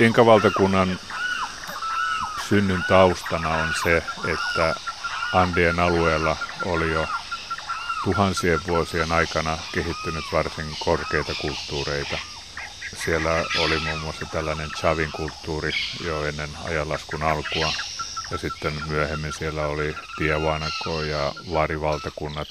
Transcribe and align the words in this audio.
Inkavaltakunnan 0.00 0.98
synnyn 2.48 2.84
taustana 2.88 3.48
on 3.48 3.74
se, 3.82 4.02
että 4.32 4.74
Andien 5.32 5.80
alueella 5.80 6.36
oli 6.64 6.92
jo 6.92 7.06
tuhansien 8.04 8.60
vuosien 8.68 9.12
aikana 9.12 9.58
kehittynyt 9.72 10.24
varsin 10.32 10.76
korkeita 10.84 11.32
kulttuureita. 11.40 12.18
Siellä 13.04 13.44
oli 13.58 13.78
muun 13.78 14.00
muassa 14.00 14.26
tällainen 14.26 14.70
Chavin 14.70 15.12
kulttuuri 15.12 15.70
jo 16.04 16.24
ennen 16.24 16.50
ajanlaskun 16.64 17.22
alkua. 17.22 17.72
Ja 18.30 18.38
sitten 18.38 18.72
myöhemmin 18.86 19.32
siellä 19.32 19.66
oli 19.66 19.94
Tiavanako 20.18 21.02
ja 21.02 21.32
Varivaltakunnat. 21.52 22.48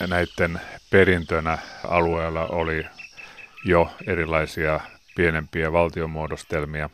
Ja 0.00 0.06
näiden 0.06 0.60
perintönä 0.90 1.58
alueella 1.88 2.46
oli 2.46 2.86
jo 3.64 3.94
erilaisia 4.06 4.80
pienempiä 5.20 5.72
valtionmuodostelmia. 5.72 6.90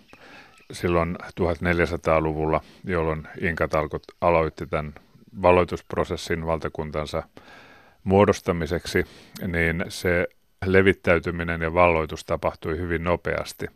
Silloin 0.73 1.17
1400-luvulla, 1.41 2.61
jolloin 2.85 3.29
Inkat 3.41 3.71
aloitti 4.21 4.67
tämän 4.67 4.95
valoitusprosessin 5.43 6.47
valtakuntansa 6.47 7.23
muodostamiseksi, 8.05 9.07
niin 9.47 9.85
se 9.89 10.29
levittäytyminen 10.65 11.61
ja 11.61 11.75
valloitus 11.75 12.25
tapahtui 12.25 12.79
hyvin 12.79 13.05
nopeasti. 13.05 13.67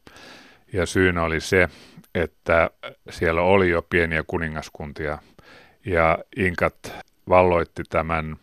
Ja 0.72 0.86
syynä 0.86 1.22
oli 1.22 1.40
se, 1.40 1.68
että 2.14 2.70
siellä 3.10 3.42
oli 3.42 3.70
jo 3.70 3.82
pieniä 3.82 4.24
kuningaskuntia 4.26 5.18
ja 5.86 6.18
Inkat 6.36 6.92
valloitti 7.28 7.82
tämän 7.90 8.36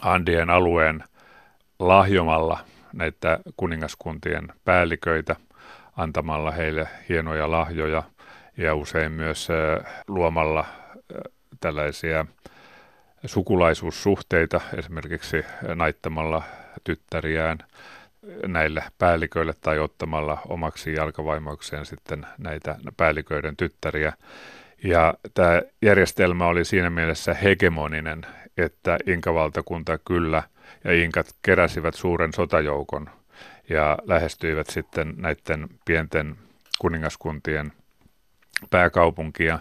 Andien 0.00 0.50
alueen 0.50 1.04
lahjomalla 1.78 2.71
näitä 2.92 3.38
kuningaskuntien 3.56 4.48
päälliköitä 4.64 5.36
antamalla 5.96 6.50
heille 6.50 6.88
hienoja 7.08 7.50
lahjoja 7.50 8.02
ja 8.56 8.74
usein 8.74 9.12
myös 9.12 9.48
luomalla 10.08 10.64
tällaisia 11.60 12.26
sukulaisuussuhteita, 13.26 14.60
esimerkiksi 14.78 15.44
naittamalla 15.74 16.42
tyttäriään 16.84 17.58
näille 18.46 18.84
päälliköille 18.98 19.54
tai 19.60 19.78
ottamalla 19.78 20.38
omaksi 20.48 20.94
jalkavaimoikseen 20.94 21.86
sitten 21.86 22.26
näitä 22.38 22.76
päälliköiden 22.96 23.56
tyttäriä. 23.56 24.12
Ja 24.84 25.14
tämä 25.34 25.62
järjestelmä 25.82 26.46
oli 26.46 26.64
siinä 26.64 26.90
mielessä 26.90 27.34
hegemoninen, 27.34 28.26
että 28.56 28.98
Inkavaltakunta 29.06 29.98
kyllä 29.98 30.42
ja 30.84 30.92
Inkat 30.92 31.26
keräsivät 31.42 31.94
suuren 31.94 32.32
sotajoukon 32.32 33.10
ja 33.68 33.98
lähestyivät 34.04 34.66
sitten 34.66 35.14
näiden 35.16 35.68
pienten 35.84 36.36
kuningaskuntien 36.78 37.72
pääkaupunkia 38.70 39.58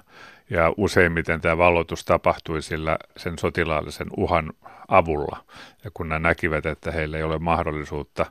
ja 0.50 0.74
useimmiten 0.78 1.42
tämä 1.42 1.58
valloitus 1.58 2.06
tapahtui 2.06 2.62
sillä 2.62 2.98
sen 3.18 3.40
sotilaallisen 3.40 4.08
uhan 4.18 4.54
avulla. 4.88 5.44
Ja 5.84 5.92
kun 5.94 6.10
ne 6.10 6.20
näkivät, 6.20 6.66
että 6.66 6.92
heillä 6.92 7.18
ei 7.18 7.24
ole 7.24 7.40
mahdollisuutta 7.40 8.26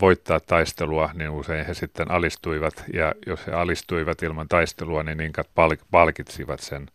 voittaa 0.00 0.40
taistelua, 0.40 1.10
niin 1.14 1.30
usein 1.30 1.66
he 1.66 1.74
sitten 1.74 2.10
alistuivat. 2.10 2.84
Ja 2.92 3.14
jos 3.26 3.46
he 3.46 3.52
alistuivat 3.52 4.22
ilman 4.22 4.48
taistelua, 4.48 5.02
niin 5.02 5.20
inkat 5.20 5.48
palkitsivat 5.90 6.60
sen. 6.60 6.86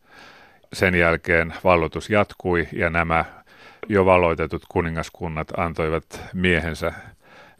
Sen 0.73 0.95
jälkeen 0.95 1.53
valloitus 1.63 2.09
jatkui 2.09 2.67
ja 2.71 2.89
nämä 2.89 3.25
jo 3.89 4.05
valoitetut 4.05 4.63
kuningaskunnat 4.69 5.47
antoivat 5.57 6.21
miehensä 6.33 6.93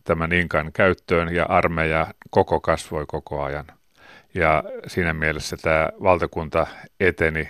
tämän 0.04 0.34
Inkan 0.34 0.72
käyttöön 0.74 1.36
ja 1.36 1.46
armeija 1.46 2.08
koko 2.30 2.60
kasvoi 2.60 3.06
koko 3.08 3.44
ajan. 3.44 3.66
Ja 4.34 4.64
siinä 4.88 5.14
mielessä 5.14 5.58
tämä 5.58 5.90
valtakunta 6.04 6.68
eteni 7.00 7.50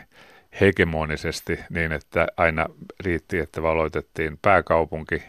hegemonisesti 0.61 1.59
niin, 1.69 1.91
että 1.91 2.27
aina 2.37 2.65
riitti, 2.99 3.39
että 3.39 3.61
valoitettiin 3.61 4.39
pääkaupunki 4.41 5.23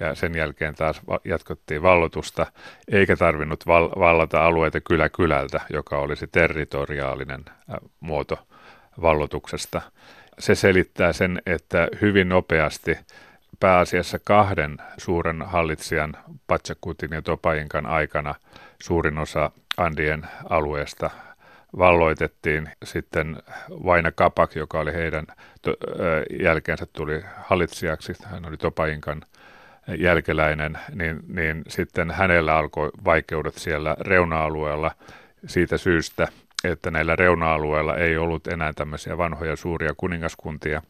ja 0.00 0.14
sen 0.14 0.34
jälkeen 0.34 0.74
taas 0.74 1.02
jatkottiin 1.24 1.82
vallotusta, 1.82 2.46
eikä 2.88 3.16
tarvinnut 3.16 3.66
val- 3.66 3.90
vallata 3.98 4.46
alueita 4.46 4.80
kylä 4.80 5.08
kylältä, 5.08 5.60
joka 5.70 5.98
olisi 5.98 6.26
territoriaalinen 6.26 7.44
muoto 8.00 8.38
vallotuksesta. 9.02 9.82
Se 10.38 10.54
selittää 10.54 11.12
sen, 11.12 11.42
että 11.46 11.88
hyvin 12.00 12.28
nopeasti 12.28 12.98
pääasiassa 13.60 14.18
kahden 14.24 14.78
suuren 14.98 15.42
hallitsijan, 15.42 16.16
Patsakutin 16.46 17.10
ja 17.12 17.22
Topainkan 17.22 17.86
aikana, 17.86 18.34
suurin 18.82 19.18
osa 19.18 19.50
Andien 19.76 20.26
alueesta 20.50 21.10
valloitettiin. 21.78 22.70
Sitten 22.84 23.36
Vaina 23.70 24.12
Kapak, 24.12 24.54
joka 24.54 24.80
oli 24.80 24.92
heidän 24.92 25.26
jälkeensä 26.40 26.86
tuli 26.92 27.22
hallitsijaksi, 27.36 28.12
hän 28.24 28.46
oli 28.48 28.56
Topainkan 28.56 29.22
jälkeläinen, 29.98 30.78
niin, 30.94 31.20
niin 31.28 31.62
sitten 31.68 32.10
hänellä 32.10 32.56
alkoi 32.56 32.90
vaikeudet 33.04 33.54
siellä 33.54 33.96
reuna-alueella 34.00 34.90
siitä 35.46 35.78
syystä, 35.78 36.28
että 36.64 36.90
näillä 36.90 37.16
reuna-alueilla 37.16 37.96
ei 37.96 38.16
ollut 38.16 38.46
enää 38.46 38.72
tämmöisiä 38.72 39.18
vanhoja 39.18 39.56
suuria 39.56 39.94
kuningaskuntia, 39.96 40.82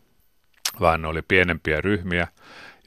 vaan 0.81 1.03
ne 1.03 1.09
oli 1.09 1.23
pienempiä 1.29 1.81
ryhmiä, 1.81 2.29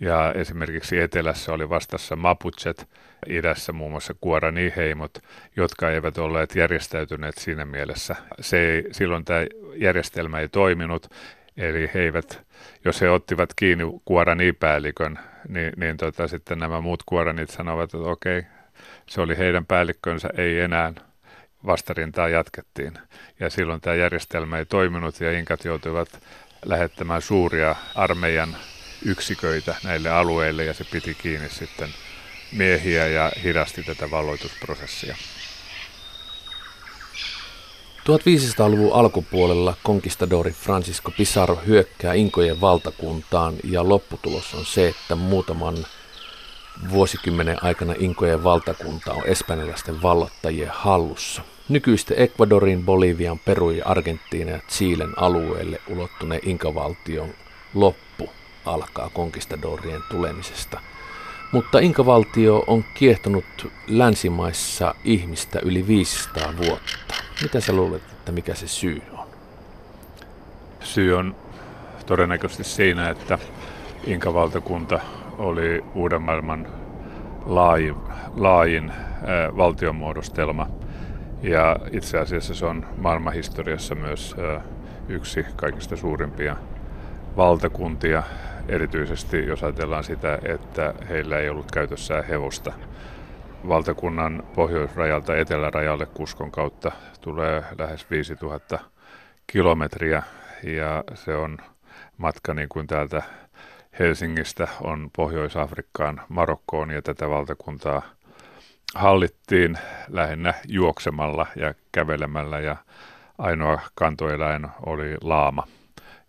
ja 0.02 0.34
esimerkiksi 0.34 1.00
etelässä 1.00 1.54
oli 1.54 1.70
vastassa 1.70 2.16
Mapuchet, 2.16 2.90
idässä 3.30 3.74
muun 3.74 3.92
muassa 3.92 4.16
Guarani-heimot, 4.24 5.20
jotka 5.56 5.92
eivät 5.92 6.18
olleet 6.18 6.56
järjestäytyneet 6.56 7.38
siinä 7.38 7.66
mielessä. 7.66 8.16
Se 8.40 8.60
ei, 8.60 8.84
silloin 8.92 9.26
tämä 9.26 9.40
järjestelmä 9.76 10.40
ei 10.40 10.48
toiminut, 10.48 11.08
eli 11.58 11.90
he 11.94 12.00
eivät, 12.00 12.42
jos 12.86 13.02
he 13.02 13.10
ottivat 13.10 13.50
kiinni 13.56 13.84
Guarani-päällikön, 14.08 15.20
niin, 15.48 15.74
niin 15.78 15.98
tota, 15.98 16.28
sitten 16.28 16.60
nämä 16.60 16.82
muut 16.82 17.04
Guaranit 17.10 17.50
sanovat, 17.50 17.84
että 17.84 17.98
okei, 17.98 18.44
se 19.06 19.22
oli 19.22 19.38
heidän 19.38 19.66
päällikkönsä, 19.66 20.30
ei 20.38 20.60
enää 20.60 20.94
vastarintaa 21.68 22.30
jatkettiin. 22.30 22.94
Ja 23.40 23.50
silloin 23.50 23.82
tämä 23.82 23.96
järjestelmä 23.96 24.58
ei 24.58 24.66
toiminut 24.66 25.20
ja 25.20 25.40
inkat 25.40 25.66
joutuivat 25.66 26.10
lähettämään 26.66 27.22
suuria 27.22 27.76
armeijan 27.96 28.58
yksiköitä 29.06 29.76
näille 29.84 30.10
alueille 30.10 30.66
ja 30.66 30.74
se 30.74 30.84
piti 30.84 31.14
kiinni 31.14 31.50
sitten 31.50 31.90
miehiä 32.52 33.08
ja 33.08 33.32
hidasti 33.44 33.84
tätä 33.84 34.12
valloitusprosessia. 34.12 35.16
1500-luvun 38.08 38.94
alkupuolella 38.94 39.74
konkistadori 39.84 40.52
Francisco 40.52 41.12
Pizarro 41.12 41.62
hyökkää 41.68 42.14
Inkojen 42.14 42.62
valtakuntaan 42.62 43.54
ja 43.64 43.90
lopputulos 43.90 44.54
on 44.54 44.66
se, 44.66 44.88
että 44.88 45.16
muutaman 45.16 45.76
vuosikymmenen 46.90 47.64
aikana 47.64 47.94
Inkojen 48.00 48.44
valtakunta 48.44 49.14
on 49.14 49.28
espanjalaisten 49.28 50.02
vallottajien 50.02 50.72
hallussa. 50.74 51.42
Nykyisten 51.70 52.20
Ecuadorin, 52.20 52.86
Bolivian, 52.86 53.40
Peru 53.40 53.72
ja 53.72 53.86
Argentiina 53.86 54.52
ja 54.52 54.60
Chilen 54.70 55.14
alueelle 55.18 55.82
ulottuneen 55.88 56.42
Inkavaltion 56.46 57.30
loppu 57.74 58.30
alkaa 58.66 59.10
konkistadorien 59.14 60.02
tulemisesta. 60.12 60.80
Mutta 61.52 61.80
Inkavaltio 61.80 62.64
on 62.68 62.86
kiehtonut 62.94 63.72
länsimaissa 63.88 64.96
ihmistä 65.04 65.60
yli 65.64 65.88
500 65.88 66.54
vuotta. 66.58 67.16
Mitä 67.42 67.60
sä 67.60 67.74
luulet, 67.74 68.02
että 68.12 68.32
mikä 68.32 68.56
se 68.56 68.68
syy 68.68 69.02
on? 69.12 69.28
Syy 70.84 71.18
on 71.18 71.36
todennäköisesti 72.06 72.64
siinä, 72.64 73.10
että 73.10 73.40
Inkavaltakunta 74.04 75.00
oli 75.38 75.84
uuden 75.96 76.22
maailman 76.22 76.68
laajin, 77.46 77.96
laajin 78.36 78.90
äh, 78.90 79.58
valtionmuodostelma. 79.58 80.68
Ja 81.42 81.76
itse 81.92 82.20
asiassa 82.20 82.56
se 82.56 82.66
on 82.66 82.86
maailmanhistoriassa 82.98 83.96
myös 83.96 84.36
yksi 85.10 85.46
kaikista 85.56 85.96
suurimpia 85.96 86.56
valtakuntia 87.38 88.24
erityisesti 88.68 89.48
jos 89.48 89.64
ajatellaan 89.64 90.04
sitä, 90.04 90.40
että 90.44 90.94
heillä 91.10 91.40
ei 91.40 91.50
ollut 91.50 91.72
käytössään 91.72 92.26
hevosta. 92.26 92.74
Valtakunnan 93.68 94.44
pohjoisrajalta 94.56 95.36
etelärajalle 95.36 96.06
Kuskon 96.06 96.52
kautta 96.52 96.92
tulee 97.22 97.64
lähes 97.78 98.12
5000 98.12 98.80
kilometriä 99.48 100.24
ja 100.64 101.04
se 101.14 101.36
on 101.36 101.58
matka 102.18 102.54
niin 102.54 102.70
kuin 102.70 102.88
täältä 102.88 103.22
Helsingistä 104.00 104.68
on 104.82 105.10
Pohjois-Afrikkaan, 105.16 106.22
Marokkoon 106.30 106.92
ja 106.92 107.02
tätä 107.02 107.30
valtakuntaa 107.30 108.02
hallittiin 108.96 109.78
lähinnä 110.08 110.54
juoksemalla 110.68 111.48
ja 111.56 111.74
kävelemällä 111.92 112.60
ja 112.60 112.76
ainoa 113.38 113.82
kantoeläin 113.96 114.68
oli 114.86 115.16
laama 115.22 115.68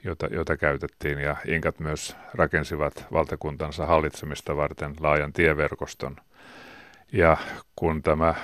jota, 0.04 0.26
jota 0.26 0.56
käytettiin, 0.56 1.18
ja 1.18 1.36
Inkat 1.46 1.80
myös 1.80 2.16
rakensivat 2.34 3.06
valtakuntansa 3.12 3.86
hallitsemista 3.86 4.56
varten 4.56 4.94
laajan 5.00 5.32
tieverkoston. 5.32 6.16
Ja 7.12 7.36
kun 7.76 8.02
tämä 8.02 8.34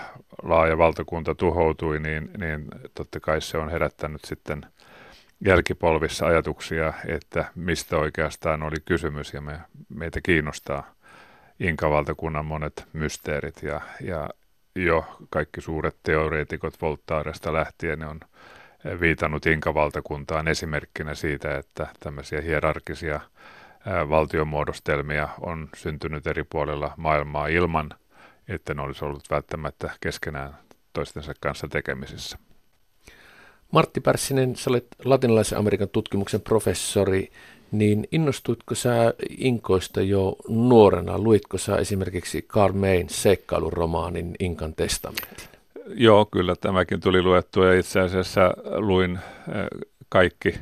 laaja 0.43 0.79
valtakunta 0.79 1.35
tuhoutui, 1.35 2.01
niin, 2.01 2.31
niin 2.39 2.69
totta 2.95 3.21
kai 3.21 3.41
se 3.41 3.59
on 3.59 3.69
herättänyt 3.69 4.25
sitten 4.25 4.67
jälkipolvissa 5.45 6.27
ajatuksia, 6.27 6.93
että 7.07 7.45
mistä 7.55 7.97
oikeastaan 7.97 8.63
oli 8.63 8.77
kysymys 8.85 9.35
ja 9.35 9.41
me, 9.41 9.61
meitä 9.89 10.21
kiinnostaa 10.21 10.95
Inka-valtakunnan 11.61 12.45
monet 12.45 12.87
mysteerit 12.93 13.63
ja, 13.63 13.81
ja 14.01 14.29
jo 14.75 15.05
kaikki 15.31 15.61
suuret 15.61 15.97
teoreetikot 16.03 16.83
Voltaaresta 16.83 17.53
lähtien 17.53 17.99
ne 17.99 18.07
on 18.07 18.21
viitannut 19.01 19.47
Inka-valtakuntaan 19.47 20.49
esimerkkinä 20.49 21.15
siitä, 21.15 21.57
että 21.57 21.87
tämmöisiä 22.01 22.41
hierarkisia 22.41 23.21
valtiomuodostelmia 24.09 25.29
on 25.41 25.69
syntynyt 25.77 26.27
eri 26.27 26.45
puolilla 26.45 26.95
maailmaa 26.97 27.47
ilman, 27.47 27.91
että 28.49 28.75
ne 28.75 28.83
olisi 28.83 29.05
ollut 29.05 29.31
välttämättä 29.31 29.91
keskenään 30.01 30.59
toistensa 30.93 31.33
kanssa 31.41 31.69
tekemisissä. 31.69 32.39
Martti 33.73 34.01
Pärssinen, 34.01 34.57
sä 34.57 34.71
olet 34.71 34.87
latinalaisen 35.05 35.59
Amerikan 35.59 35.89
tutkimuksen 35.89 36.41
professori, 36.41 37.31
niin 37.79 38.09
innostuitko 38.13 38.75
sä 38.75 39.15
Inkoista 39.39 40.01
jo 40.01 40.37
nuorena? 40.49 41.19
Luitko 41.19 41.59
sä 41.59 41.77
esimerkiksi 41.77 42.45
Karl 42.49 42.73
Mayn 42.73 43.09
seikkailuromaanin 43.09 44.35
Inkan 44.41 44.75
testamentin? 44.75 45.49
Joo, 45.95 46.25
kyllä 46.25 46.57
tämäkin 46.57 47.01
tuli 47.01 47.23
luettua 47.23 47.67
ja 47.67 47.79
itse 47.79 48.01
asiassa 48.01 48.55
luin 48.77 49.19
kaikki 50.09 50.55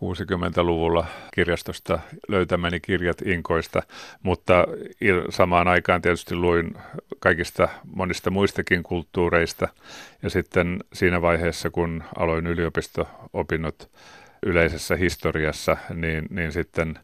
60-luvulla 0.00 1.06
kirjastosta 1.34 1.98
löytämäni 2.28 2.80
kirjat 2.80 3.22
Inkoista, 3.22 3.82
mutta 4.22 4.66
samaan 5.30 5.68
aikaan 5.68 6.02
tietysti 6.02 6.34
luin 6.34 6.74
kaikista 7.18 7.68
monista 7.84 8.30
muistakin 8.30 8.82
kulttuureista. 8.82 9.68
Ja 10.22 10.30
sitten 10.30 10.84
siinä 10.92 11.22
vaiheessa, 11.22 11.70
kun 11.70 12.04
aloin 12.16 12.46
yliopisto-opinnot 12.46 13.90
yleisessä 14.42 14.96
historiassa, 14.96 15.76
niin, 15.94 16.26
niin 16.30 16.52
sitten 16.52 16.98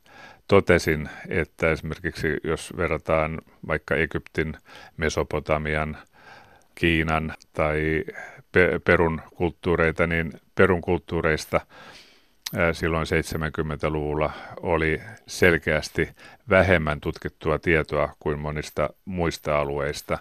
totesin, 0.49 1.09
että 1.29 1.71
esimerkiksi 1.71 2.37
jos 2.45 2.73
verrataan 2.77 3.39
vaikka 3.67 3.95
Egyptin, 3.95 4.57
Mesopotamian, 4.97 5.99
Kiinan 6.75 7.35
tai 7.53 8.05
Perun 8.85 9.21
kulttuureita, 9.35 10.07
niin 10.07 10.33
Perun 10.55 10.81
kulttuureista– 10.81 11.61
silloin 12.73 13.07
70-luvulla 13.07 14.31
oli 14.63 15.01
selkeästi 15.27 16.09
vähemmän 16.51 17.01
tutkittua 17.01 17.59
tietoa 17.59 18.15
kuin 18.19 18.39
monista 18.39 18.91
muista 19.05 19.59
alueista. 19.59 20.19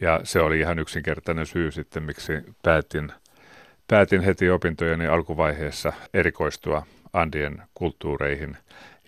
Ja 0.00 0.20
se 0.24 0.40
oli 0.40 0.60
ihan 0.60 0.78
yksinkertainen 0.78 1.46
syy 1.46 1.70
sitten, 1.70 2.02
miksi 2.02 2.32
päätin, 2.62 3.12
päätin 3.90 4.20
heti 4.20 4.50
opintojeni 4.50 5.06
alkuvaiheessa 5.06 5.92
erikoistua 6.14 6.86
Andien 7.12 7.62
kulttuureihin 7.74 8.56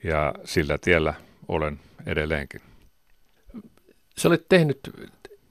ja 0.05 0.34
sillä 0.44 0.79
tiellä 0.79 1.14
olen 1.49 1.81
edelleenkin. 2.06 2.61
Sä 4.19 4.29
olet 4.29 4.46
tehnyt 4.49 4.81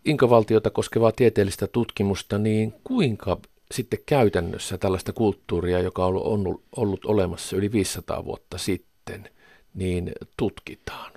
Inkavaltiota 0.06 0.70
koskevaa 0.70 1.12
tieteellistä 1.12 1.68
tutkimusta, 1.68 2.38
niin 2.38 2.74
kuinka 2.84 3.38
sitten 3.72 4.00
käytännössä 4.06 4.78
tällaista 4.78 5.14
kulttuuria, 5.14 5.80
joka 5.80 6.06
on 6.06 6.16
ollut, 6.16 6.64
ollut 6.76 7.06
olemassa 7.06 7.56
yli 7.56 7.72
500 7.72 8.26
vuotta 8.26 8.58
sitten, 8.58 9.30
niin 9.74 10.12
tutkitaan? 10.38 11.12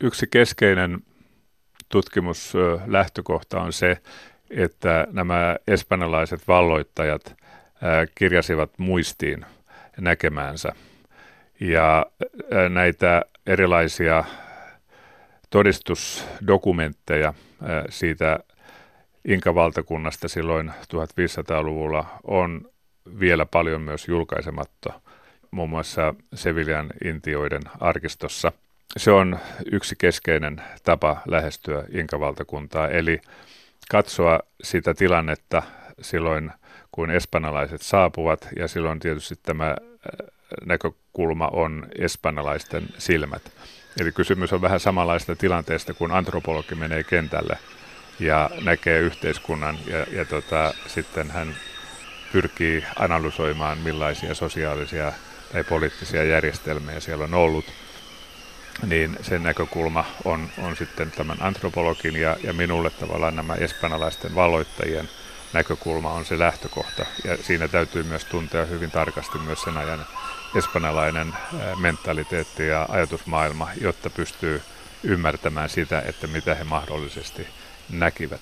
Yksi 0.00 0.26
keskeinen 0.30 1.00
tutkimuslähtökohta 1.88 3.60
on 3.60 3.72
se, 3.72 3.96
että 4.56 5.06
nämä 5.12 5.56
espanjalaiset 5.66 6.48
valloittajat 6.48 7.36
kirjasivat 8.14 8.78
muistiin 8.78 9.46
näkemäänsä. 10.00 10.72
Ja 11.60 12.06
näitä 12.68 13.22
erilaisia 13.46 14.24
todistusdokumentteja 15.50 17.34
siitä 17.88 18.38
Inka-valtakunnasta 19.24 20.28
silloin 20.28 20.68
1500-luvulla 20.68 22.04
on 22.24 22.70
vielä 23.20 23.46
paljon 23.46 23.80
myös 23.82 24.08
julkaisematta, 24.08 25.00
muun 25.50 25.70
muassa 25.70 26.14
Seviljan 26.34 26.90
intioiden 27.04 27.62
arkistossa. 27.80 28.52
Se 28.96 29.10
on 29.10 29.38
yksi 29.72 29.94
keskeinen 29.98 30.62
tapa 30.82 31.16
lähestyä 31.26 31.84
Inka-valtakuntaa, 31.92 32.88
eli 32.88 33.20
katsoa 33.92 34.40
sitä 34.62 34.94
tilannetta 34.94 35.62
silloin, 36.00 36.50
kun 36.92 37.10
espanjalaiset 37.10 37.82
saapuvat, 37.82 38.48
ja 38.56 38.68
silloin 38.68 39.00
tietysti 39.00 39.34
tämä 39.42 39.68
äh, 39.68 39.76
näkökulma 40.64 41.48
on 41.52 41.86
espanjalaisten 41.98 42.88
silmät. 42.98 43.42
Eli 44.00 44.12
kysymys 44.12 44.52
on 44.52 44.60
vähän 44.60 44.80
samanlaista 44.80 45.36
tilanteesta, 45.36 45.94
kun 45.94 46.12
antropologi 46.12 46.74
menee 46.74 47.04
kentälle– 47.04 47.58
ja 48.20 48.50
näkee 48.64 48.98
yhteiskunnan 48.98 49.78
ja, 49.86 50.06
ja 50.12 50.24
tota, 50.24 50.74
sitten 50.86 51.30
hän 51.30 51.56
pyrkii 52.32 52.84
analysoimaan 52.96 53.78
millaisia 53.78 54.34
sosiaalisia 54.34 55.12
tai 55.52 55.64
poliittisia 55.64 56.24
järjestelmiä 56.24 57.00
siellä 57.00 57.24
on 57.24 57.34
ollut, 57.34 57.64
niin 58.86 59.16
sen 59.22 59.42
näkökulma 59.42 60.04
on, 60.24 60.48
on 60.58 60.76
sitten 60.76 61.10
tämän 61.10 61.36
antropologin 61.40 62.16
ja, 62.16 62.36
ja 62.42 62.52
minulle 62.52 62.90
tavallaan 62.90 63.36
nämä 63.36 63.54
espanjalaisten 63.54 64.34
valloittajien 64.34 65.08
näkökulma 65.52 66.12
on 66.12 66.24
se 66.24 66.38
lähtökohta. 66.38 67.06
Ja 67.24 67.36
siinä 67.36 67.68
täytyy 67.68 68.02
myös 68.02 68.24
tuntea 68.24 68.64
hyvin 68.64 68.90
tarkasti 68.90 69.38
myös 69.38 69.62
sen 69.62 69.76
ajan 69.76 70.06
espanjalainen 70.56 71.32
mentaliteetti 71.80 72.66
ja 72.66 72.86
ajatusmaailma, 72.88 73.68
jotta 73.80 74.10
pystyy 74.10 74.62
ymmärtämään 75.04 75.68
sitä, 75.68 76.02
että 76.06 76.26
mitä 76.26 76.54
he 76.54 76.64
mahdollisesti 76.64 77.46
näkivät. 77.90 78.40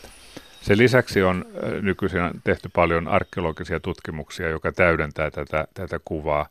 Sen 0.62 0.78
lisäksi 0.78 1.22
on 1.22 1.44
nykyisin 1.82 2.20
tehty 2.44 2.68
paljon 2.68 3.08
arkeologisia 3.08 3.80
tutkimuksia, 3.80 4.48
joka 4.48 4.72
täydentää 4.72 5.30
tätä, 5.30 5.64
tätä 5.74 6.00
kuvaa. 6.04 6.46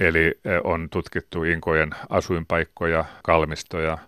Eli 0.00 0.38
on 0.64 0.88
tutkittu 0.90 1.44
inkojen 1.44 1.90
asuinpaikkoja, 2.08 3.04
kalmistoja, 3.22 3.98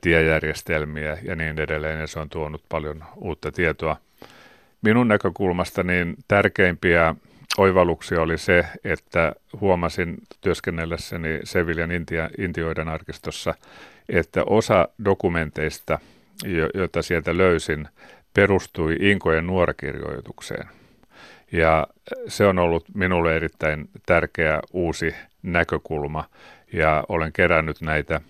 tiejärjestelmiä 0.00 1.18
ja 1.22 1.36
niin 1.36 1.58
edelleen, 1.58 2.00
ja 2.00 2.06
se 2.06 2.18
on 2.18 2.28
tuonut 2.28 2.62
paljon 2.68 3.04
uutta 3.16 3.52
tietoa. 3.52 3.96
Minun 4.82 5.08
näkökulmasta 5.08 5.82
niin 5.82 6.16
tärkeimpiä 6.28 7.14
oivalluksia 7.58 8.22
oli 8.22 8.38
se, 8.38 8.66
että 8.84 9.32
huomasin 9.60 10.16
työskennellessäni 10.40 11.40
Seviljan 11.44 11.90
Intia, 11.90 12.30
Intioiden 12.38 12.88
arkistossa, 12.88 13.54
että 14.08 14.44
osa 14.44 14.88
dokumenteista– 15.04 15.98
jota 16.74 17.02
sieltä 17.02 17.36
löysin, 17.36 17.88
perustui 18.34 18.96
Inkojen 19.00 19.46
nuorakirjoitukseen. 19.46 20.68
Ja 21.52 21.86
se 22.26 22.46
on 22.46 22.58
ollut 22.58 22.84
minulle 22.94 23.36
erittäin 23.36 23.90
tärkeä 24.06 24.60
uusi 24.72 25.14
näkökulma. 25.42 26.24
Ja 26.72 27.04
olen 27.08 27.32
kerännyt 27.32 27.80
näitä 27.80 28.20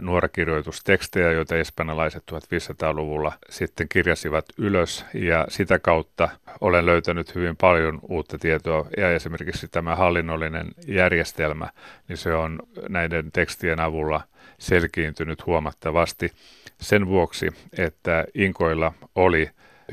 nuorakirjoitustekstejä, 0.00 1.32
joita 1.32 1.56
espanjalaiset 1.56 2.22
1500-luvulla 2.32 3.32
sitten 3.50 3.88
kirjasivat 3.88 4.44
ylös. 4.58 5.04
Ja 5.14 5.46
sitä 5.48 5.78
kautta 5.78 6.28
olen 6.60 6.86
löytänyt 6.86 7.34
hyvin 7.34 7.56
paljon 7.56 7.98
uutta 8.08 8.38
tietoa. 8.38 8.86
Ja 8.96 9.12
esimerkiksi 9.12 9.68
tämä 9.68 9.96
hallinnollinen 9.96 10.66
järjestelmä, 10.86 11.68
niin 12.08 12.16
se 12.16 12.34
on 12.34 12.62
näiden 12.88 13.32
tekstien 13.32 13.80
avulla 13.80 14.20
selkiintynyt 14.58 15.46
huomattavasti. 15.46 16.32
Sen 16.80 17.06
vuoksi, 17.06 17.48
että 17.78 18.24
Inkoilla 18.34 18.92
oli 19.14 19.50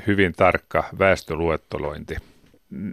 hyvin 0.08 0.34
tarkka 0.34 0.84
väestöluettelointi. 1.00 2.33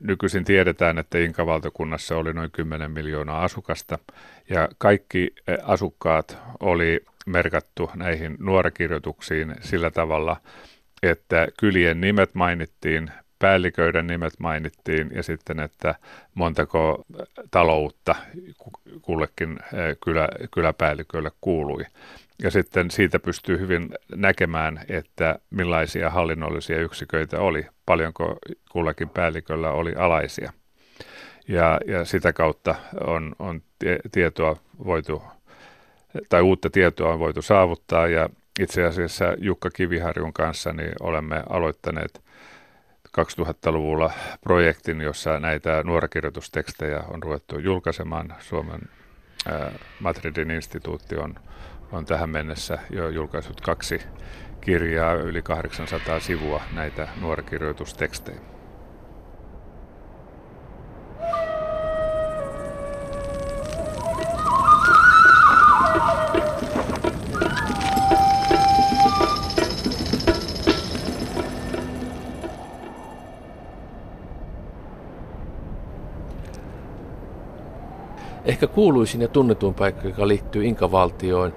Nykyisin 0.02 0.44
tiedetään, 0.44 0.98
että 0.98 1.18
Inkavaltakunnassa 1.18 2.16
oli 2.16 2.32
noin 2.32 2.50
10 2.50 2.90
miljoonaa 2.90 3.44
asukasta. 3.44 3.98
Ja 4.48 4.68
kaikki 4.78 5.34
eh, 5.48 5.58
asukkaat 5.62 6.38
oli 6.60 7.00
merkattu 7.26 7.90
näihin 7.94 8.36
nuorakirjoituksiin 8.38 9.54
sillä 9.60 9.90
tavalla, 9.90 10.36
että 11.02 11.48
kylien 11.60 12.00
nimet 12.00 12.34
mainittiin, 12.34 13.10
päälliköiden 13.38 14.06
nimet 14.06 14.32
mainittiin 14.38 15.10
ja 15.14 15.22
sitten, 15.22 15.60
että 15.60 15.94
montako 16.34 17.04
taloutta 17.50 18.14
kullekin 19.10 19.58
eh, 19.62 19.96
kylä, 20.04 20.28
kyläpäällikölle 20.54 21.30
kuului. 21.40 21.84
Ja 22.42 22.50
sitten 22.50 22.90
siitä 22.90 23.18
pystyy 23.18 23.58
hyvin 23.58 23.88
näkemään, 24.16 24.80
että 24.88 25.38
millaisia 25.50 26.10
hallinnollisia 26.10 26.80
yksiköitä 26.80 27.40
oli, 27.40 27.66
paljonko 27.86 28.38
kullakin 28.70 29.08
päälliköllä 29.08 29.70
oli 29.70 29.94
alaisia. 29.94 30.52
Ja, 31.48 31.80
ja 31.86 32.04
sitä 32.04 32.32
kautta 32.32 32.74
on, 33.06 33.36
on 33.38 33.62
tietoa 34.12 34.56
voitu, 34.84 35.22
tai 36.28 36.40
uutta 36.40 36.70
tietoa 36.70 37.12
on 37.12 37.18
voitu 37.18 37.42
saavuttaa, 37.42 38.06
ja 38.06 38.28
itse 38.60 38.84
asiassa 38.84 39.24
Jukka 39.38 39.70
Kiviharjun 39.70 40.32
kanssa 40.32 40.72
niin 40.72 40.92
olemme 41.00 41.42
aloittaneet 41.48 42.22
2000-luvulla 43.08 44.12
projektin, 44.40 45.00
jossa 45.00 45.40
näitä 45.40 45.82
nuorakirjoitustekstejä 45.84 47.00
on 47.08 47.22
ruvettu 47.22 47.58
julkaisemaan. 47.58 48.34
Suomen 48.40 48.80
Madridin 50.00 50.50
instituutti 50.50 51.16
on, 51.16 51.34
on 51.92 52.04
tähän 52.04 52.30
mennessä 52.30 52.78
jo 52.90 53.08
julkaissut 53.08 53.60
kaksi 53.60 54.02
kirjaa, 54.60 55.14
yli 55.14 55.42
800 55.42 56.20
sivua 56.20 56.62
näitä 56.72 57.08
nuorakirjoitustekstejä. 57.20 58.40
Ehkä 78.62 78.74
kuuluisin 78.74 79.20
ja 79.20 79.28
tunnetuin 79.28 79.74
paikka, 79.74 80.08
joka 80.08 80.28
liittyy 80.28 80.64
Inkavaltioon, 80.64 81.54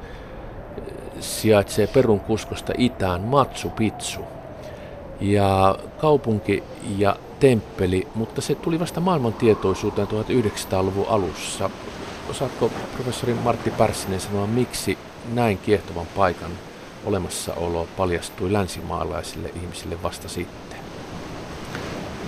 sijaitsee 1.20 1.88
Perun 1.88 2.20
kuskosta 2.20 2.74
itään 2.78 3.22
Machu 3.22 3.70
Picchu. 3.70 4.22
Ja 5.22 5.80
kaupunki 5.98 6.64
ja 6.98 7.16
temppeli, 7.40 8.08
mutta 8.16 8.42
se 8.42 8.56
tuli 8.56 8.80
vasta 8.80 9.02
maailman 9.02 9.34
tietoisuuteen 9.34 10.08
1900-luvun 10.08 11.06
alussa. 11.10 11.70
Osaatko 12.30 12.72
professori 12.96 13.34
Martti 13.34 13.70
Pärssinen 13.70 14.20
sanoa, 14.20 14.48
miksi 14.48 14.98
näin 15.34 15.58
kiehtovan 15.58 16.08
paikan 16.16 16.52
olemassaolo 17.06 17.88
paljastui 17.98 18.54
länsimaalaisille 18.54 19.52
ihmisille 19.56 20.04
vasta 20.04 20.30
sitten? 20.30 20.80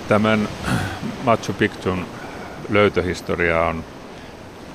Tämän 0.08 0.48
Machu 1.24 1.52
Picchun 1.52 2.06
löytöhistoria 2.68 3.64
on 3.64 3.84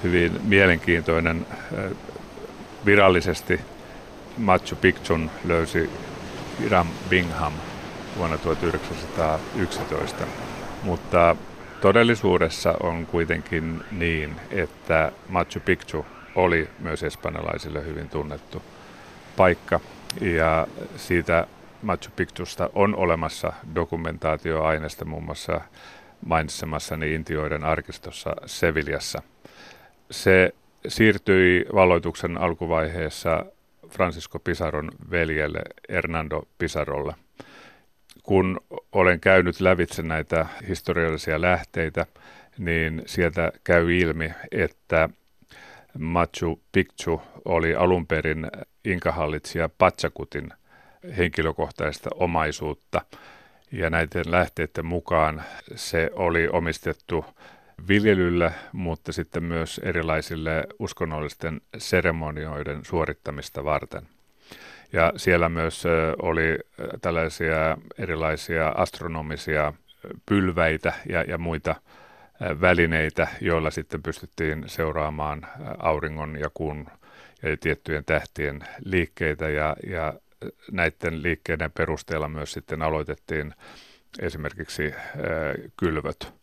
hyvin 0.03 0.39
mielenkiintoinen. 0.43 1.45
Virallisesti 2.85 3.59
Machu 4.37 4.75
Picchun 4.75 5.31
löysi 5.45 5.89
Hiram 6.59 6.87
Bingham 7.09 7.53
vuonna 8.17 8.37
1911, 8.37 10.27
mutta 10.83 11.35
todellisuudessa 11.81 12.73
on 12.83 13.05
kuitenkin 13.05 13.83
niin, 13.91 14.35
että 14.51 15.11
Machu 15.29 15.59
Picchu 15.65 16.05
oli 16.35 16.69
myös 16.79 17.03
espanjalaisille 17.03 17.85
hyvin 17.85 18.09
tunnettu 18.09 18.61
paikka 19.37 19.79
ja 20.21 20.67
siitä 20.97 21.47
Machu 21.81 22.09
Picchusta 22.15 22.69
on 22.75 22.95
olemassa 22.95 23.53
dokumentaatioaineesta 23.75 25.05
muun 25.05 25.23
muassa 25.23 25.61
mainitsemassani 26.25 27.13
Intioiden 27.13 27.63
arkistossa 27.63 28.35
Sevillassa. 28.45 29.21
Se 30.11 30.53
siirtyi 30.87 31.65
valloituksen 31.73 32.37
alkuvaiheessa 32.37 33.45
Francisco 33.89 34.39
Pisaron 34.39 34.91
veljelle 35.11 35.61
Hernando 35.89 36.47
Pisarolle. 36.57 37.13
Kun 38.23 38.59
olen 38.91 39.19
käynyt 39.19 39.59
lävitse 39.59 40.01
näitä 40.01 40.45
historiallisia 40.67 41.41
lähteitä, 41.41 42.05
niin 42.57 43.03
sieltä 43.05 43.51
käy 43.63 43.97
ilmi, 43.97 44.31
että 44.51 45.09
Machu 45.99 46.61
Picchu 46.71 47.21
oli 47.45 47.75
alun 47.75 48.07
perin 48.07 48.47
inkahallitsija 48.85 49.69
Pachakutin 49.77 50.49
henkilökohtaista 51.17 52.09
omaisuutta. 52.15 53.01
Ja 53.71 53.89
näiden 53.89 54.31
lähteiden 54.31 54.85
mukaan 54.85 55.43
se 55.75 56.11
oli 56.13 56.47
omistettu 56.47 57.25
viljelylle, 57.87 58.53
mutta 58.71 59.11
sitten 59.11 59.43
myös 59.43 59.81
erilaisille 59.83 60.63
uskonnollisten 60.79 61.61
seremonioiden 61.77 62.85
suorittamista 62.85 63.63
varten. 63.63 64.07
Ja 64.93 65.13
siellä 65.17 65.49
myös 65.49 65.83
oli 66.21 66.59
tällaisia 67.01 67.77
erilaisia 67.97 68.67
astronomisia 68.67 69.73
pylväitä 70.25 70.93
ja, 71.09 71.23
ja 71.23 71.37
muita 71.37 71.75
välineitä, 72.61 73.27
joilla 73.41 73.71
sitten 73.71 74.03
pystyttiin 74.03 74.63
seuraamaan 74.67 75.47
auringon 75.77 76.37
ja 76.39 76.49
kuun 76.53 76.87
ja 77.43 77.57
tiettyjen 77.57 78.05
tähtien 78.05 78.59
liikkeitä 78.85 79.49
ja, 79.49 79.75
ja 79.89 80.13
näiden 80.71 81.23
liikkeiden 81.23 81.71
perusteella 81.71 82.27
myös 82.27 82.51
sitten 82.51 82.81
aloitettiin 82.81 83.53
esimerkiksi 84.19 84.93
kylvöt. 85.77 86.40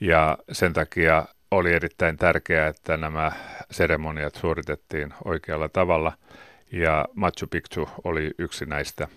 Ja 0.00 0.38
sen 0.52 0.72
takia 0.72 1.24
oli 1.50 1.72
erittäin 1.72 2.16
tärkeää, 2.16 2.68
että 2.68 2.96
nämä 2.96 3.32
seremoniat 3.70 4.34
suoritettiin 4.34 5.14
oikealla 5.24 5.68
tavalla. 5.68 6.12
Ja 6.72 7.04
Machu 7.14 7.46
Picchu 7.50 7.88
oli 8.04 8.30
yksi 8.38 8.66
näistä 8.66 9.08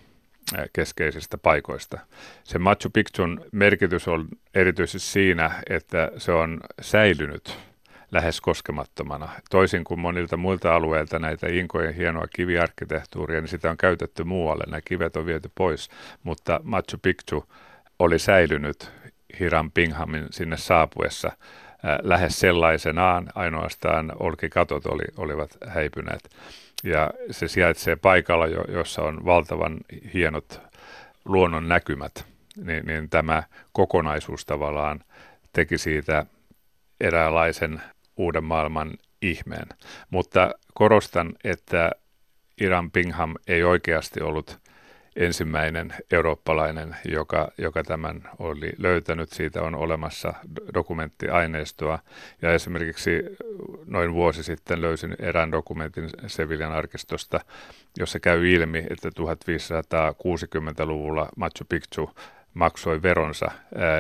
keskeisistä 0.74 1.38
paikoista. 1.38 2.00
Se 2.44 2.60
Machu 2.60 2.90
Picchun 2.94 3.46
merkitys 3.52 4.08
on 4.08 4.28
erityisesti 4.54 5.12
siinä, 5.12 5.52
että 5.70 6.12
se 6.18 6.32
on 6.32 6.60
säilynyt 6.82 7.58
lähes 8.12 8.42
koskemattomana. 8.42 9.30
Toisin 9.50 9.84
kuin 9.84 10.00
monilta 10.00 10.38
muilta 10.38 10.76
alueilta 10.76 11.20
näitä 11.20 11.48
Inkojen 11.48 11.94
hienoa 11.94 12.28
kiviarkkitehtuuria, 12.36 13.42
niin 13.42 13.48
sitä 13.48 13.70
on 13.70 13.78
käytetty 13.78 14.24
muualle. 14.24 14.64
Nämä 14.68 14.82
kivet 14.86 15.16
on 15.16 15.26
viety 15.26 15.52
pois, 15.56 15.90
mutta 16.24 16.62
Machu 16.64 16.98
Picchu 17.02 17.46
oli 18.00 18.20
säilynyt 18.20 18.92
Hiram 19.40 19.72
Pinghamin 19.72 20.28
sinne 20.32 20.58
saapuessa 20.58 21.32
lähes 22.02 22.40
sellaisenaan, 22.40 23.30
ainoastaan 23.36 24.14
olkikatot 24.20 24.86
oli, 24.86 25.04
olivat 25.18 25.58
häipyneet. 25.68 26.30
Ja 26.84 27.12
se 27.32 27.48
sijaitsee 27.48 27.96
paikalla, 27.96 28.48
jossa 28.48 29.02
on 29.02 29.26
valtavan 29.26 29.78
hienot 30.14 30.62
luonnon 31.26 31.68
näkymät, 31.68 32.26
niin, 32.66 32.86
niin 32.86 33.10
tämä 33.10 33.44
kokonaisuus 33.72 34.46
tavallaan 34.46 35.04
teki 35.54 35.78
siitä 35.78 36.26
eräänlaisen 37.02 37.82
uuden 38.18 38.44
maailman 38.44 38.92
ihmeen. 39.22 39.68
Mutta 40.10 40.52
korostan, 40.74 41.34
että 41.44 41.92
Iran 42.62 42.92
Pingham 42.92 43.34
ei 43.48 43.64
oikeasti 43.64 44.22
ollut 44.22 44.60
ensimmäinen 45.16 45.94
eurooppalainen, 46.12 46.96
joka, 47.06 47.52
joka 47.58 47.84
tämän 47.84 48.30
oli 48.40 48.72
löytänyt. 48.78 49.30
Siitä 49.30 49.62
on 49.62 49.76
olemassa 49.76 50.34
dokumenttiaineistoa. 50.74 52.00
Ja 52.42 52.54
esimerkiksi 52.54 53.24
noin 53.86 54.14
vuosi 54.14 54.44
sitten 54.44 54.82
löysin 54.82 55.16
erään 55.20 55.52
dokumentin 55.52 56.10
Seviljan 56.28 56.72
arkistosta, 56.72 57.40
jossa 57.98 58.20
käy 58.20 58.50
ilmi, 58.50 58.84
että 58.90 59.10
1560-luvulla 59.10 61.30
Machu 61.38 61.66
Picchu 61.70 62.12
maksoi 62.54 63.02
veronsa 63.02 63.52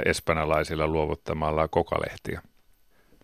espanjalaisilla 0.05 0.87
luovuttamalla 0.87 1.67
kokalehtiä. 1.67 2.41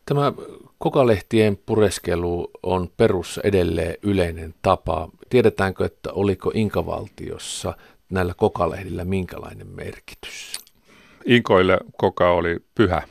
Tämä 0.09 0.33
kokalehtien 0.77 1.57
pureskelu 1.65 2.51
on 2.63 2.89
perussa 2.97 3.41
edelleen 3.43 3.95
yleinen 4.03 4.53
tapa. 4.61 5.09
Tiedetäänkö, 5.29 5.85
että 5.85 6.11
oliko 6.13 6.51
Inkavaltiossa 6.53 7.73
näillä 8.09 8.33
kokalehdillä 8.37 9.05
minkälainen 9.05 9.67
merkitys? 9.67 10.59
Inkoille 11.25 11.77
koka 11.97 12.31
oli 12.31 12.57
pyhä. 12.75 13.01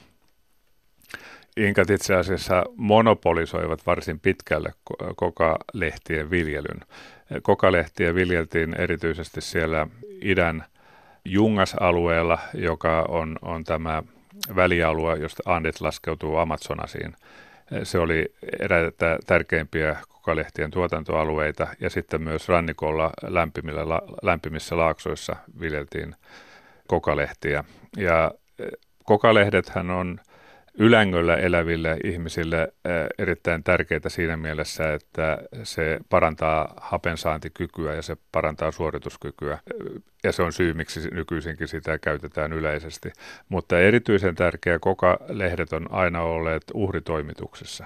Inkat 1.56 1.90
itse 1.90 2.14
asiassa 2.14 2.64
monopolisoivat 2.76 3.86
varsin 3.86 4.20
pitkälle 4.20 4.72
kokalehtien 5.16 6.30
viljelyn. 6.30 6.80
Kokalehtiä 7.42 8.14
viljeltiin 8.14 8.74
erityisesti 8.80 9.40
siellä 9.40 9.86
idän 10.22 10.64
Jungas-alueella, 11.24 12.38
joka 12.54 13.04
on, 13.08 13.38
on 13.42 13.64
tämä 13.64 14.02
välialue, 14.56 15.16
josta 15.16 15.42
Andet 15.46 15.80
laskeutuu 15.80 16.36
Amazonasiin. 16.36 17.16
Se 17.82 17.98
oli 17.98 18.34
eräitä 18.60 19.18
tärkeimpiä 19.26 19.96
kokalehtien 20.08 20.70
tuotantoalueita 20.70 21.66
ja 21.80 21.90
sitten 21.90 22.22
myös 22.22 22.48
rannikolla 22.48 23.10
lämpimillä, 23.26 23.84
lämpimissä 24.22 24.76
laaksoissa 24.76 25.36
viljeltiin 25.60 26.14
kokalehtiä. 26.86 27.64
Ja 27.96 28.30
kokalehdethän 29.04 29.90
on 29.90 30.20
ylängöllä 30.74 31.36
eläville 31.36 31.96
ihmisille 32.04 32.72
erittäin 33.18 33.64
tärkeitä 33.64 34.08
siinä 34.08 34.36
mielessä, 34.36 34.94
että 34.94 35.38
se 35.62 36.00
parantaa 36.08 36.74
hapensaantikykyä 36.76 37.94
ja 37.94 38.02
se 38.02 38.16
parantaa 38.32 38.70
suorituskykyä. 38.70 39.58
Ja 40.24 40.32
se 40.32 40.42
on 40.42 40.52
syy, 40.52 40.74
miksi 40.74 41.08
nykyisinkin 41.12 41.68
sitä 41.68 41.98
käytetään 41.98 42.52
yleisesti. 42.52 43.12
Mutta 43.48 43.80
erityisen 43.80 44.34
tärkeä 44.34 44.78
koka-lehdet 44.78 45.72
on 45.72 45.92
aina 45.92 46.22
olleet 46.22 46.62
uhritoimituksessa. 46.74 47.84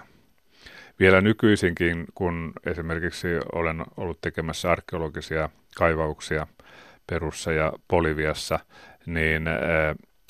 vielä 1.03 1.21
nykyisinkin, 1.21 2.05
kun 2.15 2.53
esimerkiksi 2.67 3.29
olen 3.53 3.85
ollut 3.97 4.21
tekemässä 4.21 4.71
arkeologisia 4.71 5.49
kaivauksia 5.77 6.47
Perussa 7.07 7.53
ja 7.53 7.73
Poliviassa, 7.89 8.59
niin 9.07 9.43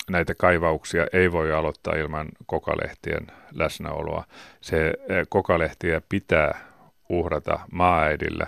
näitä 0.09 0.35
kaivauksia 0.35 1.07
ei 1.13 1.31
voi 1.31 1.53
aloittaa 1.53 1.95
ilman 1.95 2.27
kokalehtien 2.45 3.27
läsnäoloa. 3.51 4.23
Se 4.61 4.93
kokalehtiä 5.29 6.01
pitää 6.09 6.59
uhrata 7.09 7.59
maaäidille. 7.71 8.47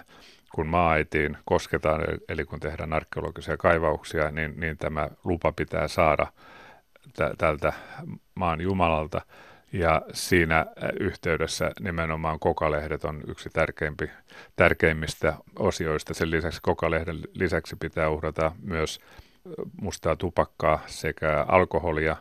Kun 0.55 0.67
maaäitiin 0.67 1.37
kosketaan, 1.45 2.01
eli 2.29 2.45
kun 2.45 2.59
tehdään 2.59 2.93
arkeologisia 2.93 3.57
kaivauksia, 3.57 4.31
niin, 4.31 4.59
niin 4.59 4.77
tämä 4.77 5.09
lupa 5.23 5.51
pitää 5.51 5.87
saada 5.87 6.27
tältä 7.37 7.73
maan 8.35 8.61
Jumalalta. 8.61 9.21
Ja 9.73 10.01
siinä 10.13 10.65
yhteydessä 10.99 11.71
nimenomaan 11.79 12.39
kokalehdet 12.39 13.05
on 13.05 13.21
yksi 13.27 13.49
tärkeimpi, 13.49 14.09
tärkeimmistä 14.55 15.33
osioista. 15.59 16.13
Sen 16.13 16.31
lisäksi 16.31 16.59
kokalehden 16.61 17.19
lisäksi 17.33 17.75
pitää 17.75 18.09
uhrata 18.09 18.51
myös 18.61 18.99
mustaa 19.81 20.15
tupakkaa 20.15 20.79
sekä 20.87 21.45
alkoholia. 21.47 22.15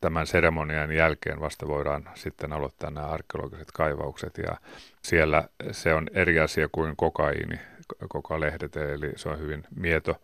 Tämän 0.00 0.26
seremonian 0.26 0.92
jälkeen 0.92 1.40
vasta 1.40 1.68
voidaan 1.68 2.08
sitten 2.14 2.52
aloittaa 2.52 2.90
nämä 2.90 3.06
arkeologiset 3.06 3.68
kaivaukset 3.74 4.38
ja 4.38 4.56
siellä 5.02 5.48
se 5.70 5.94
on 5.94 6.06
eri 6.12 6.40
asia 6.40 6.68
kuin 6.72 6.96
kokaiini, 6.96 7.60
kokalehdet, 8.08 8.76
eli 8.76 9.12
se 9.16 9.28
on 9.28 9.38
hyvin 9.38 9.64
mieto, 9.76 10.20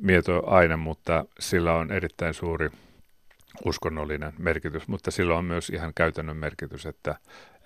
mieto 0.00 0.42
aine, 0.46 0.76
mutta 0.76 1.24
sillä 1.38 1.74
on 1.74 1.92
erittäin 1.92 2.34
suuri 2.34 2.70
uskonnollinen 3.64 4.32
merkitys, 4.38 4.88
mutta 4.88 5.10
sillä 5.10 5.38
on 5.38 5.44
myös 5.44 5.70
ihan 5.70 5.92
käytännön 5.94 6.36
merkitys, 6.36 6.86
että 6.86 7.14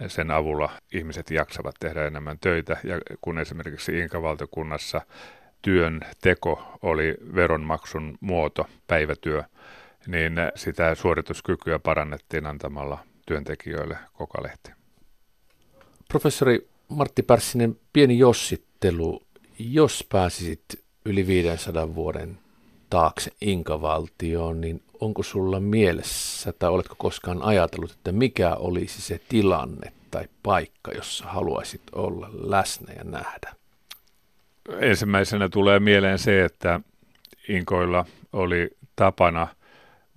sen 0.07 0.31
avulla 0.31 0.71
ihmiset 0.93 1.31
jaksavat 1.31 1.75
tehdä 1.81 2.07
enemmän 2.07 2.39
töitä. 2.41 2.77
Ja 2.85 3.01
kun 3.21 3.39
esimerkiksi 3.39 3.99
Inkavaltokunnassa 3.99 5.01
työn 5.67 6.01
teko 6.21 6.63
oli 6.83 7.15
veronmaksun 7.35 8.19
muoto, 8.21 8.67
päivätyö, 8.87 9.43
niin 10.07 10.33
sitä 10.55 10.95
suorituskykyä 10.95 11.79
parannettiin 11.79 12.47
antamalla 12.47 12.99
työntekijöille 13.27 13.99
kokalehti. 14.13 14.71
Professori 16.09 16.69
Martti 16.89 17.23
Pärssinen, 17.23 17.77
pieni 17.93 18.19
jossittelu. 18.19 19.23
Jos 19.59 20.07
pääsisit 20.13 20.65
yli 21.05 21.27
500 21.27 21.95
vuoden 21.95 22.39
taakse 22.91 23.31
Inkavaltioon, 23.41 24.61
niin 24.61 24.83
onko 25.01 25.23
sulla 25.23 25.61
mielessä 25.61 26.53
tai 26.53 26.71
oletko 26.71 26.95
koskaan 26.99 27.43
ajatellut, 27.43 27.91
että 27.91 28.13
mikä 28.13 28.55
olisi 28.55 29.03
se 29.03 29.21
tilanne 29.29 29.93
tai 30.11 30.29
paikka, 30.43 30.93
jossa 30.93 31.25
haluaisit 31.25 31.83
olla 31.93 32.31
läsnä 32.33 32.93
ja 32.93 33.05
nähdä? 33.05 33.66
Ensimmäisenä 34.81 35.49
tulee 35.49 35.81
mieleen 35.81 36.19
se, 36.19 36.45
että 36.45 36.81
Inkoilla 37.49 38.05
oli 38.33 38.71
tapana 38.97 39.49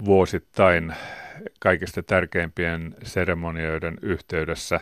vuosittain 0.06 0.94
kaikista 1.60 2.04
tärkeimpien 2.04 2.96
seremonioiden 3.04 3.98
yhteydessä 4.02 4.80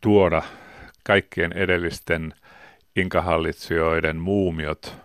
tuoda 0.00 0.42
kaikkien 1.02 1.52
edellisten 1.52 2.34
inkahallitsijoiden 2.96 4.16
muumiot 4.16 4.96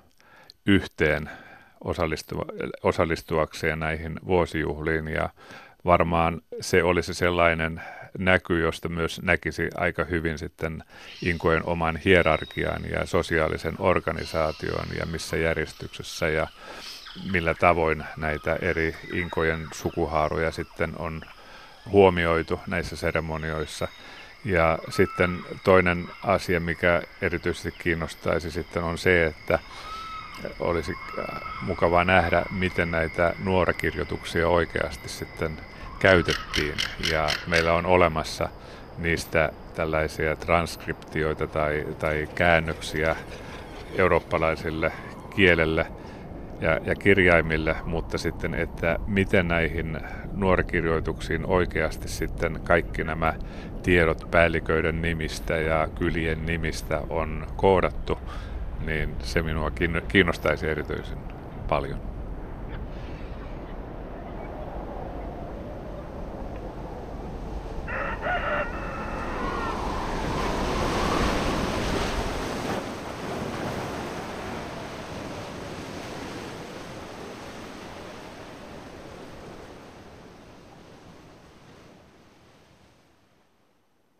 yhteen 0.65 1.29
osallistua, 1.83 2.45
osallistuakseen 2.83 3.79
näihin 3.79 4.19
vuosijuhliin. 4.25 5.07
Ja 5.07 5.29
varmaan 5.85 6.41
se 6.61 6.83
olisi 6.83 7.13
sellainen 7.13 7.81
näky, 8.19 8.59
josta 8.59 8.89
myös 8.89 9.21
näkisi 9.21 9.69
aika 9.75 10.03
hyvin 10.03 10.37
sitten 10.37 10.83
inkojen 11.21 11.65
oman 11.65 11.97
hierarkian 11.97 12.81
ja 12.91 13.05
sosiaalisen 13.05 13.75
organisaation 13.79 14.85
ja 14.99 15.05
missä 15.05 15.37
järjestyksessä 15.37 16.29
ja 16.29 16.47
millä 17.31 17.53
tavoin 17.53 18.03
näitä 18.17 18.55
eri 18.61 18.95
inkojen 19.13 19.67
sukuhaaroja 19.71 20.51
sitten 20.51 20.93
on 20.99 21.21
huomioitu 21.91 22.59
näissä 22.67 22.95
seremonioissa. 22.95 23.87
Ja 24.45 24.79
sitten 24.89 25.39
toinen 25.63 26.05
asia, 26.23 26.59
mikä 26.59 27.01
erityisesti 27.21 27.71
kiinnostaisi 27.71 28.51
sitten 28.51 28.83
on 28.83 28.97
se, 28.97 29.25
että 29.25 29.59
olisi 30.59 30.91
äh, 31.19 31.25
mukavaa 31.61 32.03
nähdä, 32.03 32.45
miten 32.51 32.91
näitä 32.91 33.33
nuorakirjoituksia 33.43 34.47
oikeasti 34.47 35.09
sitten 35.09 35.57
käytettiin. 35.99 36.73
Ja 37.11 37.27
meillä 37.47 37.73
on 37.73 37.85
olemassa 37.85 38.49
niistä 38.97 39.49
tällaisia 39.75 40.35
transkriptioita 40.35 41.47
tai, 41.47 41.85
tai 41.99 42.29
käännöksiä 42.35 43.15
eurooppalaisille 43.97 44.91
kielelle 45.35 45.85
ja, 46.61 46.79
ja 46.85 46.95
kirjaimille, 46.95 47.75
mutta 47.85 48.17
sitten, 48.17 48.53
että 48.53 48.99
miten 49.07 49.47
näihin 49.47 49.97
nuorakirjoituksiin 50.33 51.45
oikeasti 51.45 52.07
sitten 52.07 52.59
kaikki 52.63 53.03
nämä 53.03 53.33
tiedot 53.83 54.27
päälliköiden 54.31 55.01
nimistä 55.01 55.57
ja 55.57 55.87
kylien 55.95 56.45
nimistä 56.45 57.01
on 57.09 57.47
koodattu, 57.55 58.17
niin 58.85 59.15
se 59.23 59.41
minua 59.41 59.71
kiinnostaisi 60.07 60.67
erityisen 60.67 61.17
paljon. 61.69 62.08